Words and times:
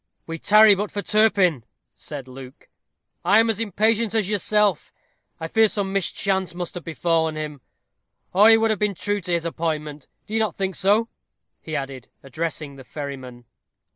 "We 0.25 0.39
tarry 0.39 0.73
but 0.73 0.89
for 0.89 1.03
Turpin," 1.03 1.63
said 1.93 2.27
Luke; 2.27 2.69
"I 3.23 3.37
am 3.37 3.51
as 3.51 3.59
impatient 3.59 4.15
as 4.15 4.27
yourself. 4.31 4.91
I 5.39 5.47
fear 5.47 5.67
some 5.67 5.93
mischance 5.93 6.55
must 6.55 6.73
have 6.73 6.83
befallen 6.83 7.37
him, 7.37 7.61
or 8.33 8.49
he 8.49 8.57
would 8.57 8.71
have 8.71 8.79
been 8.79 8.95
true 8.95 9.21
to 9.21 9.31
his 9.33 9.45
appointment. 9.45 10.07
Do 10.25 10.33
you 10.33 10.39
not 10.39 10.55
think 10.55 10.73
so?" 10.73 11.07
he 11.61 11.75
added, 11.75 12.07
addressing 12.23 12.77
the 12.77 12.83
ferryman. 12.83 13.45